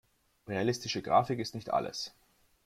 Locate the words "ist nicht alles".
1.37-2.11